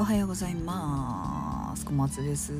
[0.00, 1.84] おはようございます。
[1.84, 2.54] 小松です。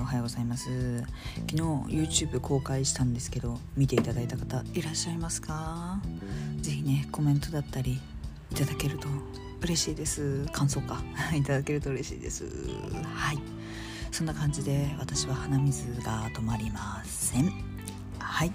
[0.00, 0.98] おはようございます。
[0.98, 1.06] 昨
[1.52, 6.00] 日 YouTube 公開したんですけど見ていただいた方いらっしゃいますか？
[6.62, 8.00] ぜひねコメントだったり
[8.50, 9.06] いただけると
[9.62, 10.44] 嬉しいです。
[10.50, 11.00] 感想か？
[11.32, 12.44] いただけると嬉しいです。
[13.14, 13.38] はい。
[14.10, 17.52] そんな感じで私は鼻水が止まりません。
[18.18, 18.52] はい。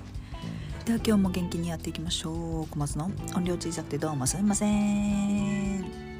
[0.84, 2.68] では今日も元気にやっていきましょう。
[2.68, 6.11] 小松の音量小さくてどうもすみません。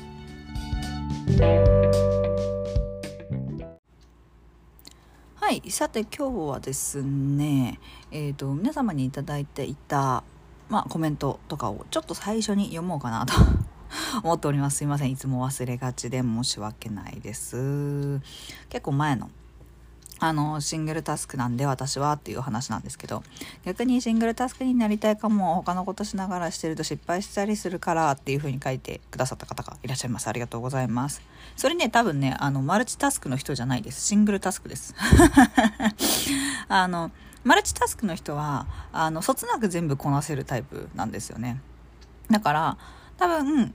[5.36, 7.80] はいさて今日はですね
[8.12, 10.24] えっ、ー、と皆様に頂いていた
[10.70, 13.34] まあコメントとかをちょっと最初に読もうかなと
[14.24, 14.78] 思っております。
[14.78, 18.20] すいませんいつも忘れがちで申し訳ないです。
[18.70, 19.30] 結構前の
[20.24, 23.24] あの、シングルタスクなんで私はっていう話なんですけど、
[23.66, 30.28] 逆にシングルタスクになりたいかも、他のことしながらしてると失敗したりするからっていう風に書いてくださった方がいらっしゃいます。
[30.28, 31.24] ありがとうございます。
[31.56, 34.06] それね、多分ね、あの、マルチタスクの人じゃないです。
[34.06, 34.94] シングルタスクです。
[36.70, 37.10] あの、
[37.44, 41.60] マルチタスクの人は、あの、そつなく全部こなせるタイプなんですよね。
[42.30, 42.78] だから、
[43.18, 43.74] 多分、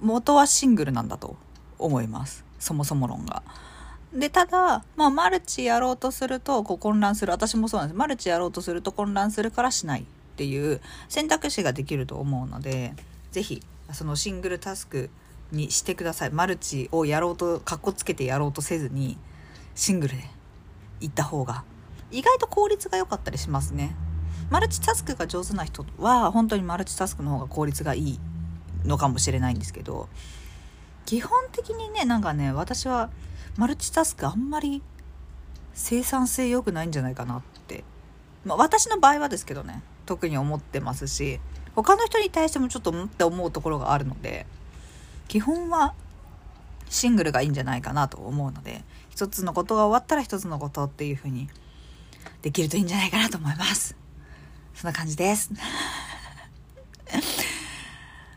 [0.00, 1.36] 元はシングルなんだと
[1.80, 2.44] 思います。
[2.60, 3.42] そもそも論が。
[4.14, 7.32] で、ただ、まあ、マルチやろうとすると、こう混乱する。
[7.32, 7.96] 私もそうなんです。
[7.96, 10.04] マルチやろうとすると混乱するからしないっ
[10.36, 12.94] ていう選択肢ができると思うので、
[13.32, 15.10] 是非そのシングルタスク
[15.52, 16.30] にしてください。
[16.30, 19.18] マルチをやろうと、かっこつけてやろうとせずに、
[19.74, 20.24] シングルで
[21.00, 21.64] 行った方が、
[22.10, 23.96] 意外と効率が良かったりしますね。
[24.50, 28.20] マルチタスクが上手な人は、本当にマルチタスクの方が効率がいい
[28.84, 30.08] のかもしれないんですけど、
[31.04, 33.10] 基本的にね、なんかね、私は、
[33.56, 34.82] マルチタスクあんまり
[35.72, 37.84] 生産性良くないんじゃないかなって、
[38.44, 39.82] まあ、私の場合はですけどね。
[40.06, 41.40] 特に思ってますし
[41.74, 44.46] 他の人に対してもちょっとうんって思うところがあるので
[45.28, 45.94] 基本は
[46.88, 51.48] シングルがいいんじゃないかなと思うので一つのことが終わったら一つのことっていう風に
[52.42, 53.96] できるといいんじゃないかなと思います。
[54.74, 55.50] そんな感じです。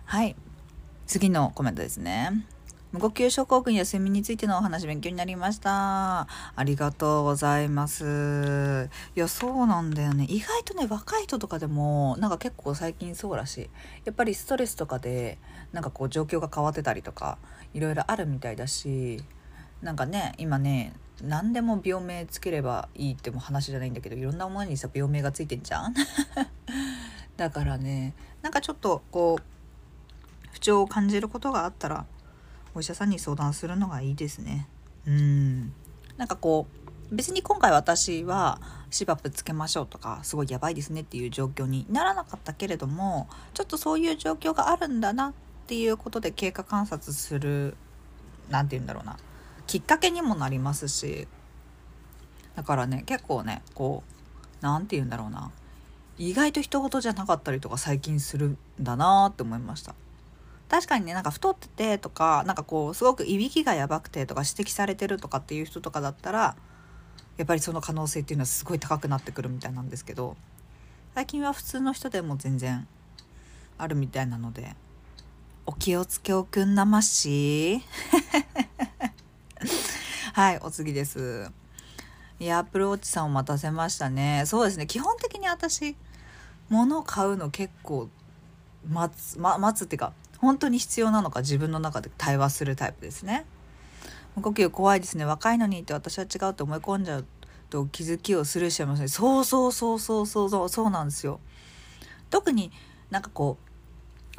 [0.06, 0.35] はい。
[1.06, 2.45] 次のコメントですね。
[2.97, 6.21] 無呼吸症候群や睡眠についてのお話勉強になりました。
[6.55, 8.89] ありがとうございます。
[9.15, 10.25] いや、そうなんだよね。
[10.27, 13.69] 意外とね、若い人とかでも、なんか結構最近そうらしい。
[14.05, 15.37] やっぱりストレスとかで、
[15.73, 17.37] なんかこう状況が変わってたりとか、
[17.75, 19.23] いろいろあるみたいだし、
[19.83, 25.93] なんかね、今ね、何でも病名つければいいっても話じゃないんだけど、いろんなものにさ、病名がついてんじゃん
[27.37, 29.43] だからね、なんかちょっとこう、
[30.51, 32.07] 不調を感じることがあったら、
[32.77, 34.67] お医者さんに相談するのがいいですね。
[35.07, 35.73] うん
[36.15, 36.67] なんかこ
[37.11, 38.61] う別に今回私は
[38.91, 45.33] シバップつけましょうとかすごいやばいですねっていう状況にならなかったけれどもちょっとそういう状況があるんだなっ
[45.65, 47.75] ていうことで経過観察する
[48.49, 49.17] 何て言うんだろうな
[49.65, 51.27] きっかけにもなりますし
[52.55, 54.13] だからね結構ねこう
[54.61, 55.51] 何て言うんだろうな
[56.17, 59.95] 意外と人事じゃなかったりとか最近するんだなって思いました。
[60.69, 66.55] 確かにねなんか太っててとかなんかこうすごくいびきがやばくてとか指摘されてるとかっていう人とかだったら
[67.38, 70.35] やっぱりその可能性っていうのはすごい高くなってくるみたいなんですけど
[71.16, 72.88] 最近は普通の人でも全然
[73.77, 74.75] あるみたいなので
[75.66, 77.81] お気をつけおくんなまし。
[80.33, 81.51] はいお次です。
[82.39, 84.44] いやアップルウォッチさんを待たせましたね。
[84.45, 85.97] そうですね基本的に私
[86.69, 88.09] 物を買うの結構
[88.88, 93.45] 待つ、ま、待つっていうか本当に必要なのか自分の中で対話するタイプですね。
[94.35, 95.25] 無呼吸怖いですね。
[95.25, 97.25] 若いのにって私は違うと思い込んじゃう
[97.69, 101.39] と気づきをするしませんそうそうそうそうそうそうそうなんですよ。
[102.29, 102.71] 特に
[103.09, 103.57] なんかこ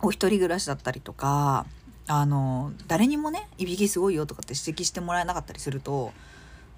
[0.03, 1.67] うお一人暮らしだったりとか
[2.07, 6.13] あの誰にもねいびきすごいよとかって指摘してもらえなかったりすると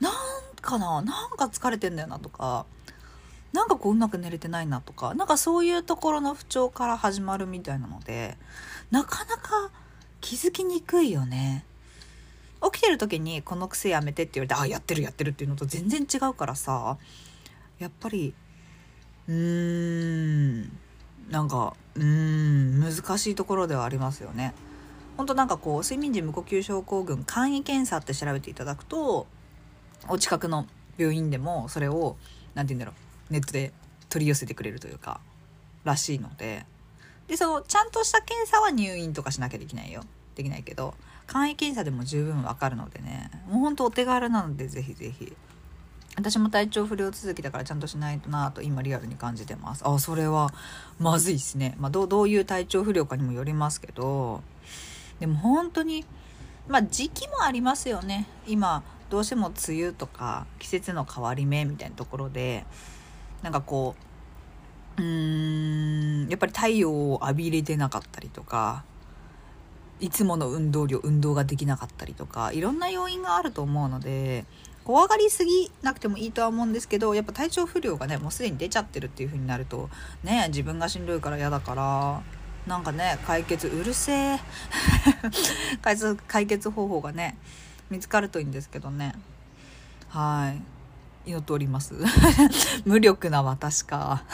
[0.01, 0.13] なん
[0.61, 2.67] かななんか疲れてんだよなとか
[3.53, 8.37] なんかこううまく寝れてないなとかなんかそういうところの不調から始まるみたいなので
[8.91, 9.71] なかなか
[10.21, 11.65] 気づきにくいよね
[12.63, 16.99] 起きてる時にこの癖やめてって言われてあやってるやってるっていうのと全然違うからさ
[17.79, 18.35] やっぱり
[19.27, 20.63] うーん
[21.31, 24.55] なんかうん難しいところではありますよね。
[25.17, 29.27] ほんとなんかこう睡眠時無呼吸症候群簡易検査って調べていただくと
[30.09, 30.67] お近くの
[30.97, 32.17] 病院でもそれを
[32.55, 33.73] 何て言うんだろうネットで
[34.09, 35.21] 取り寄せてくれるというか
[35.85, 36.67] らしいので。
[37.29, 40.03] でそのちゃんとした検査は入院とかしなきゃできないよ。
[40.35, 40.95] できないけど
[41.29, 43.31] 簡易検査でも十分わかるのでね。
[43.47, 45.33] もうほんとお手軽なのでぜひぜひ。
[46.17, 49.83] 私も体調不良続きだからちゃんとしないとなと今リアルに感じてます。
[49.87, 50.53] あそれは
[50.99, 51.77] まずいっすね。
[51.79, 54.43] まあどういう体調不良かにもよりますけど。
[55.21, 56.05] でも本当に
[56.67, 58.27] まあ時期もありますよね。
[58.49, 62.65] 今どうしても梅雨とか季節の変わり目みたいなところで
[63.43, 63.95] なんかこ
[64.99, 68.85] ううーんやっぱり太陽を浴びれてなかったりとか
[70.01, 74.45] いつもの運動量運動ができなかったりとかいろんな要因があると思うので
[74.85, 79.91] 怖がりすぎなくてもいいとは思うんですけどやっぱ体調不良がねもうすでに出ちゃってるっていう風になると
[80.25, 82.23] ね自分がしんどいから嫌だから
[82.67, 84.41] なんかね解決うるせえ。
[85.83, 87.37] 解決解決方法がね
[87.91, 89.15] 見つかるといいんですけどね。
[90.09, 90.80] はい。
[91.27, 91.95] 祈っております。
[92.85, 94.25] 無力な私か。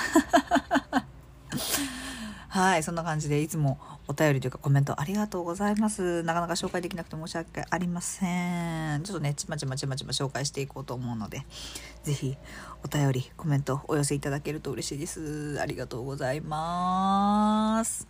[2.48, 3.78] はいそんな感じでいつも
[4.08, 6.22] お便りというかコメントありがとうございます。
[6.22, 9.02] なかなか紹介できなくて申し訳ありません。
[9.02, 11.44] ちょっとねちまちまちまちま紹介していこうと思うので
[12.02, 12.38] 是非
[12.82, 15.60] お便りコメントお寄せいただけると嬉しいです。
[15.60, 18.06] ありがとうございます。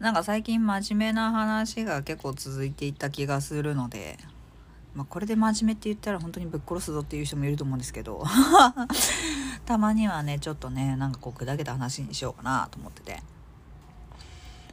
[0.00, 4.16] なんか最近真面目な話が結構続いていた気がするので、
[4.94, 8.24] まあ、これで真面目って言ったら本当にぶっ殺すぞっていう人もいると思うんですけど
[9.66, 13.22] たまにはねちょっとねなんかこう砕けた話にしようかなと思ってて。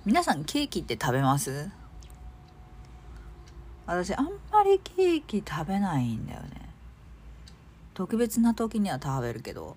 [0.06, 1.70] 皆さんケーキって食べます？
[3.86, 6.70] 私あんまりケーキ食べないんだよね。
[7.94, 9.76] 特別な時には食べるけど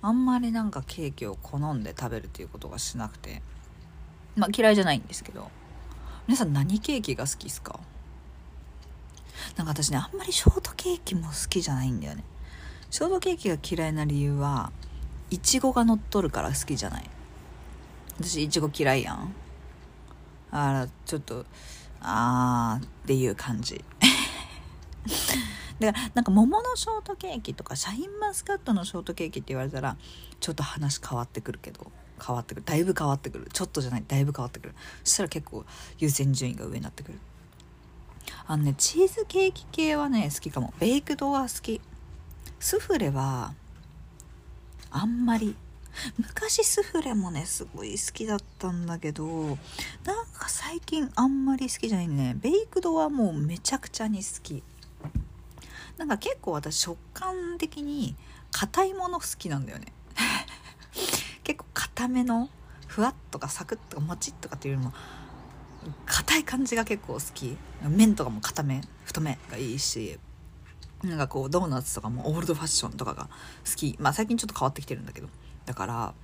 [0.00, 3.42] あんまりなんかケーキを好んで食べるっていうことがしなくて。
[4.36, 5.50] まあ嫌いじゃないんですけど。
[6.28, 7.80] 皆さん何ケーキが好きですか？
[9.56, 12.22] なんか私ねあんまりショートケーキも好きじゃないんだよね。
[12.90, 14.70] ショートケーキが嫌いな理由は
[15.30, 17.10] いちごが乗っとるから好きじゃない。
[18.20, 19.34] 私いちご嫌いやん。
[20.52, 21.44] あらちょっと
[22.00, 23.84] あーっていう感じ。
[25.80, 29.96] だからなんか桃のショートケーキとかシャインマスカットのショートケーキって言われたら
[30.38, 31.90] ちょっと話変わってくるけど。
[32.24, 32.64] 変わってくる。
[32.66, 33.48] だいぶ変わってくる。
[33.52, 34.04] ちょっとじゃない。
[34.06, 34.74] だいぶ変わってくる。
[35.04, 35.64] そしたら結構
[35.98, 37.18] 優先順位が上になってくる。
[38.46, 40.72] あのねチーズケーキ系はね好きかも。
[40.78, 41.80] ベイクドは好き。
[42.60, 43.54] スフレは
[44.90, 45.56] あんまり。
[46.16, 49.56] 昔スフレもねすごい好きだったんだけどなん
[50.32, 52.34] か最近あんまり好きじゃないね。
[52.40, 54.62] ベイクドはもうめちゃくちゃに好き。
[55.98, 58.16] なんか結構私食感的に
[58.50, 59.92] 硬いもの好きなんだよね。
[61.44, 62.48] 結構硬めの
[62.86, 64.92] ふわっとかサクッとかもちっとかっていうよりも
[66.06, 67.56] 硬い感じが結構好き。
[67.88, 70.18] 麺とかも硬め太めがいいし
[71.02, 73.28] なんかこうドーナツとかもオールドファッションとかが
[73.68, 73.96] 好き。
[73.98, 75.28] まあ最近ちょっと変わってきてるんだけど。
[75.66, 76.14] だから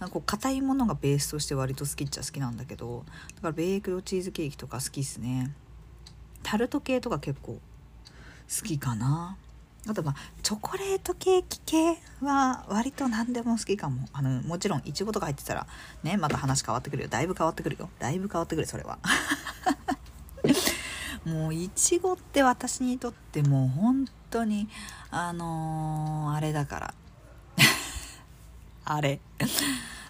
[0.00, 3.04] なんかこう硬いものがベースとして割と好きっちゃ好きなんだけど。
[3.36, 5.54] だからベークドチーズケーキとか好きっすね。
[6.42, 7.60] タルト系とか結構好
[8.64, 9.36] きかな。
[9.88, 14.08] あとまあチョコレートケーキ系は割と何でも好きかも。
[14.12, 15.66] あのもちろんいちごとか入ってたら
[16.02, 17.08] ねまた話変わってくるよ。
[17.08, 17.88] だいぶ変わってくるよ。
[17.98, 18.98] だいぶ変わってくるそれは。
[21.24, 24.68] もういちごって私にとってもう本当に
[25.10, 26.94] あのー、あれだから。
[28.84, 29.20] あれ。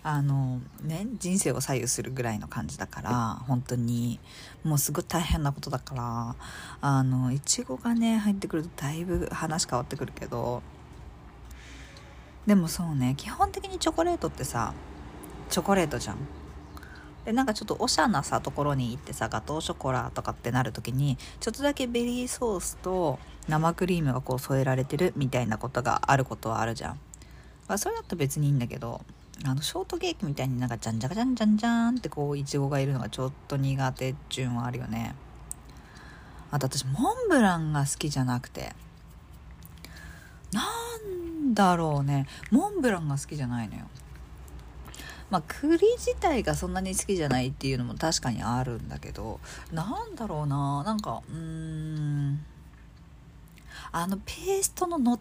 [0.08, 4.20] あのね人生を左右するぐらいの感じだから本当に。
[4.62, 6.34] もうすごい大変なことだから
[6.80, 10.60] あのいちごがね入ってくるとだいぶ話変わってくるけど
[12.46, 14.74] でもそうね基本的にチョコレートってさ
[15.50, 16.16] チョコレートじゃん。
[17.24, 27.00] でなんかちょっとおしゃなさところに行ってさガトーショコラとかってなる時にちょっとだけベリーソースと生クリームがこう添えられてるみたいなことがあることはあるじゃん、
[27.66, 29.00] まあ、それだと別にいいんだけど
[29.44, 35.14] あのショートケーキみたいになんかじゃんじゃかじゃんじゃんじゃんってこういちごがいるのがちょっと苦手っていうのはあるよね。
[36.50, 38.74] あと私モンブランが好きじゃなくて。
[40.52, 40.62] な
[41.48, 42.26] んだろうね。
[42.50, 43.82] モンブランが好きじゃないのよ。
[45.28, 49.40] まあ栗自体がそんなに好きじゃないっていうのも確かにあるんだけど
[49.72, 50.82] なんだろうな。
[50.84, 52.44] なんかうーん。
[53.92, 55.20] あのペーストののっ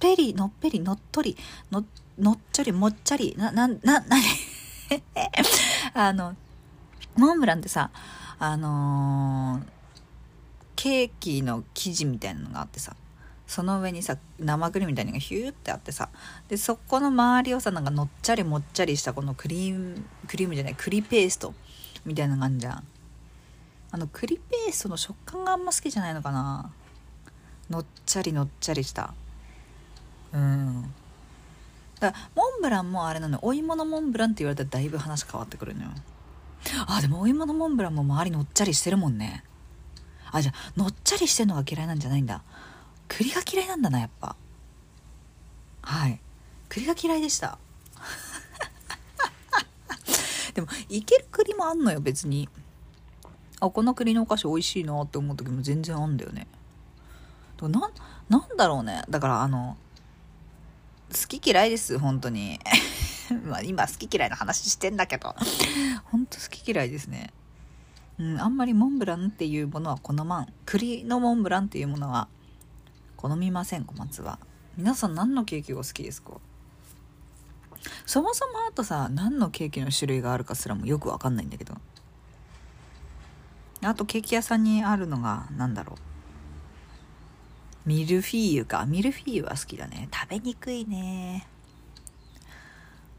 [0.00, 1.36] ぺりのっぺりのっとり
[1.70, 1.84] のっ
[2.18, 4.04] のっちょりもっちゃりななな な
[5.94, 6.36] あの
[7.16, 7.90] モンブランってさ
[8.38, 9.62] あのー、
[10.76, 12.94] ケーキの生地みたいなのがあってさ
[13.46, 16.08] その上にさ生クリームみたいなのがヒューってあってさ
[16.48, 21.54] でそこの周りをさなんかのっちゃりもっちゃりしたこのクリームクリームじゃない栗ペースト
[22.04, 22.84] みたいなのがあるじゃん。
[23.90, 26.70] あの栗ペーストの食感があんま好きじゃないのかな。
[27.70, 29.14] のっちゃりのっちゃりした。
[30.32, 30.94] うん。
[32.00, 35.90] だモンブランもあれなのお芋のモンブランって言われたらだいぶ話変わってくるのよ。
[36.88, 39.44] あでもお芋のモンブランも周りのっちゃりしてるもんね。
[40.30, 42.42] あじゃあのっちゃりしてんのが嫌いなんじゃないんだ。
[43.08, 44.36] 栗が嫌いなんだなやっぱ。
[45.82, 46.20] はい。
[46.68, 47.58] 栗が嫌いでした。
[50.54, 52.48] でもいける栗もあんのよ別に。
[53.60, 56.46] あこの栗のお菓子美味しいなって思う時も全然あんだよね。
[57.62, 57.72] なん
[58.28, 59.02] なんだろうね。
[59.08, 59.76] だからあの
[61.12, 62.60] 好き嫌いです本当に。
[63.44, 65.34] まあ今好き嫌いの話してんだけど。
[66.04, 67.32] 本当好き嫌いですね。
[68.18, 70.52] うんあんまりモンブランっていうものは好まん。
[70.64, 72.28] 栗のモンブランっていうものは
[73.16, 74.38] 好みません小松は。
[74.76, 76.32] 皆さん何のケーキが好きですか？
[78.04, 81.76] そもそもあとさ何のケーキの種類があるかすらもよくわかんないんだけど。
[83.82, 86.15] あとケーキ屋さんにあるのが何だろう？
[87.86, 88.84] ミルフィーユか。
[88.84, 90.08] ミルフィーユは好きだね。
[90.12, 91.46] 食べにくいね。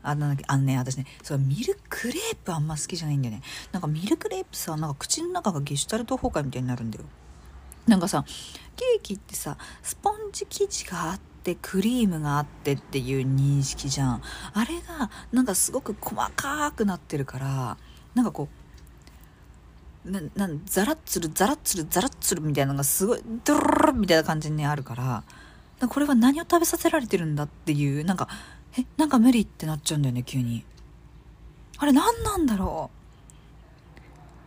[0.04, 0.44] あなんだっけ？
[0.48, 3.42] あのね私ねそうミルクレープあんま好きじゃないんだよね。
[3.72, 7.06] なんかミルクレープさなんか口の中がゲシュタルト崩壊みたいになるんだよ。
[7.88, 8.26] なんかさ
[8.76, 14.22] ケーキってさスポンジ生地があってクリームがあってっていう認識じゃん。
[14.54, 17.78] あれがなんかすごく細かくなってるから
[18.14, 18.67] なんかこう
[20.08, 25.24] ななんザラッツルザラッツルザラッツルみたいなのがすごいドロロみたいな感じにあるから
[25.88, 28.28] これは何を食べさせられてるんだっていうなんか
[28.80, 30.64] えなんか無理ってなっちゃうんだよね急に
[31.78, 32.90] あれ何なんだろ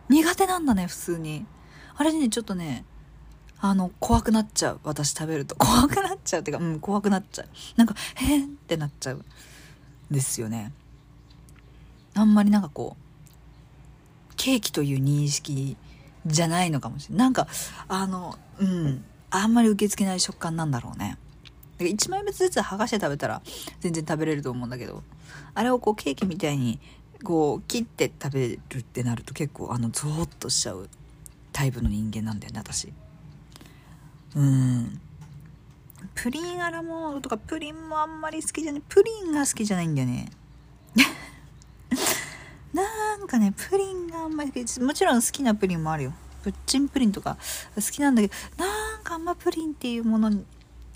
[0.09, 1.45] う苦手なんだね普通に
[1.95, 2.83] あれねちょっとね
[3.59, 9.23] あの怖くなっちゃう私食べると怖くなっちゃうっていうかうん怖くなっちゃうなんかへんってなっちゃう
[10.09, 10.73] ですよね
[12.15, 13.10] あんまりなんかこう
[14.43, 15.77] ケーキという認識
[16.25, 17.25] じゃないのかもしれない。
[17.25, 17.47] なんか
[17.87, 21.19] あのうんあんまり受け付けない食感なんだろうね。
[21.77, 23.43] 1枚ずつ剥がして食べたら
[23.81, 25.03] 全然食べれると思うんだけど
[25.53, 26.79] あれをこうケーキみたいに
[27.23, 30.89] こう切って食べるってなると結構あのゾーッとしちゃう
[31.53, 32.91] タイプの人間なんだよね私。
[34.35, 34.99] うん。
[36.15, 38.81] プリンアラモードとかプリンもあんまり好きじゃない。
[38.89, 40.31] プリンが好きじゃないんだよね
[43.21, 46.13] なんかねプリンがあんまりもちろん好きなプリンもあるよ。
[46.41, 47.37] プッチンプリンとか
[47.75, 50.31] 好きなんだけどなんかあんまプリンっていうもの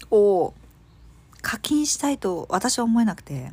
[0.10, 0.55] を
[1.44, 3.51] 課金したいと私は思えなくて。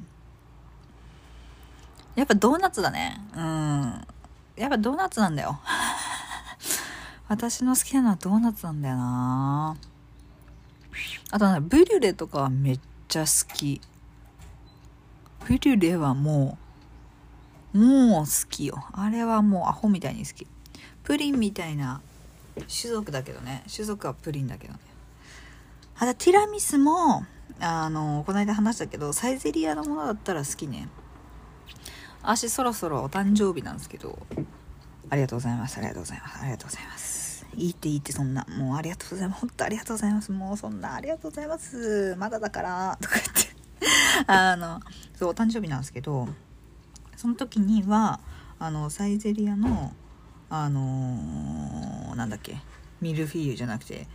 [2.14, 3.20] やっぱドーナツだね。
[3.34, 4.06] うん。
[4.56, 5.60] やっぱドーナツなんだよ。
[7.28, 9.76] 私の好きなのはドーナツなんだよな。
[11.30, 13.82] あとねブリュレとかはめっちゃ好き。
[15.46, 16.61] ブリュレはもう
[17.72, 18.84] もう好きよ。
[18.92, 20.46] あれはもうアホみたいに好き。
[21.02, 22.00] プリンみたいな
[22.56, 23.64] 種族だけどね。
[23.72, 24.80] 種族はプリンだけどね。
[25.96, 27.24] あとティラミスも
[27.60, 30.88] あのこの間話したけどサイゼリアのものだったら好きね。
[32.22, 34.18] 私そろそろお誕生日なんですけど。
[35.10, 35.76] ありがとうございます。
[35.78, 36.38] ありがとうございます。
[36.40, 37.46] ありがとうございます。
[37.54, 38.46] いいっていいってそんな。
[38.48, 39.40] もうありがとうございます。
[39.40, 40.32] 本当ありがとうございます。
[40.32, 42.16] もうそんなありがとうございます。
[42.18, 42.98] まだだから。
[43.00, 43.52] とか言って。
[44.26, 44.80] あの
[45.16, 46.28] そうお誕生日なんですけど。
[47.16, 48.20] その時には
[48.58, 49.92] あのサイゼリアの
[50.50, 52.58] あのー、なんだっけ
[53.00, 54.06] ミルフィーユじゃなくて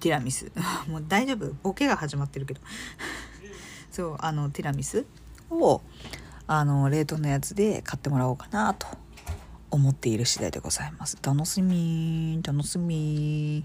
[0.00, 0.50] ティラミス。
[0.88, 1.54] もう大丈夫？
[1.62, 2.60] ボケが始まってるけど。
[3.90, 5.06] そうあのティラミス
[5.48, 5.80] を
[6.46, 8.86] あの冷凍のやつで買ってもらおうかなと
[9.70, 11.16] 思っている次第でございます。
[11.22, 13.64] 楽しみ楽しみ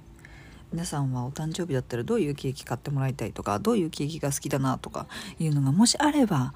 [0.71, 5.07] 皆さんはお誕生日だったらどういうケーキ買ってもらいたいとかどういうケーキが好きだなとか
[5.37, 6.53] いうのがもしあれば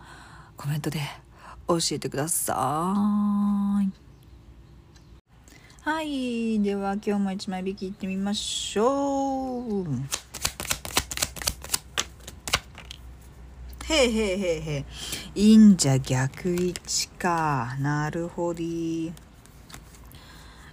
[0.55, 1.01] コメントで
[1.67, 2.93] 教えてくださ
[3.83, 3.91] い。
[5.81, 6.61] はい。
[6.61, 9.85] では今日も1枚引きいってみましょう。
[13.87, 14.85] へえへえへえへえ
[15.35, 17.75] いいんじゃ逆位置か。
[17.79, 18.61] なるほど。
[18.61, 19.13] 今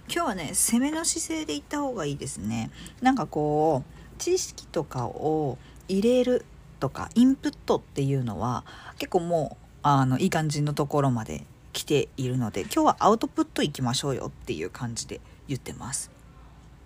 [0.07, 2.71] 日はね攻めの姿勢でいった方がいいですね。
[3.01, 5.57] なんかこう知識とかを
[5.87, 6.45] 入れる
[6.79, 8.63] とかインプットっていうのは
[8.97, 16.12] 結構もうあのいい感じのところまで来ているので今日はアウトプットいきましょうよっていう感じで言ってます。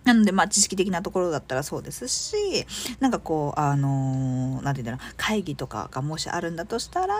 [0.08, 2.34] なので、まあ、知識的なところだったらそうですし、
[2.98, 7.14] なんかこう、あのー、なんて言うんだろう、会議とかがもしあるんだとしたら、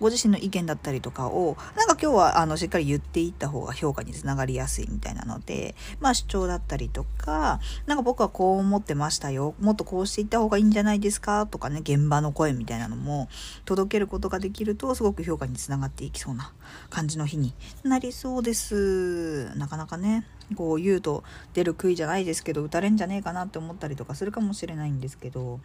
[0.00, 9.54] ご自身の意見だったりとかを、なんか今日は、あの、しっかり言っていった方が評価につながりやすいみたいなので、まあ、主張だったりとか、なんか僕はこう思ってましたよ。
[9.58, 13.30] もっとこうしていった方がいいんじゃないですかとかね、現場の声みたいなのも
[13.64, 16.52] 届けることができると、すごく評価につながっていきそうな
[16.90, 19.54] 感じの日になりそうです。
[19.56, 20.26] なかなかね。
[20.54, 21.24] こう言うと
[21.54, 25.60] 出る杭じゃないですけど打たれんじゃねえかなって思ったりとかするかもしれないんですけど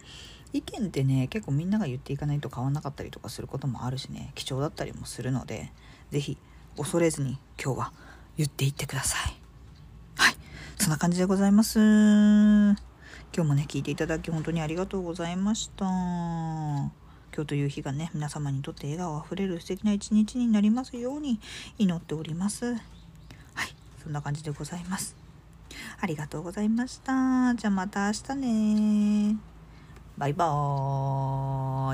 [0.52, 5.70] 意見ってね結構みんなが言っていかないと変わんなかったりとかすることもあるしね貴重だったりもするので
[6.10, 6.38] 是非
[6.76, 7.92] 恐れずに今日は
[8.36, 9.34] 言っていってください。
[10.16, 10.34] はい。
[10.78, 11.78] そんな感じでございます。
[11.78, 12.76] 今
[13.34, 15.84] 日もね聞いていただき本当にありがとうございました。
[15.86, 16.90] 今
[17.34, 21.40] 日という日がね皆様にとって笑顔あふれる素敵な一日になりますように
[21.78, 22.76] 祈っております。
[24.02, 25.14] そんな感じでございます。
[26.00, 27.54] ありがとうございました。
[27.54, 29.36] じゃあまた明日ね。
[30.18, 30.46] バイバ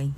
[0.01, 0.13] ーイ。